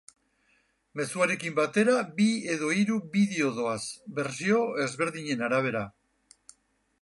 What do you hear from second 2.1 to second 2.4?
bi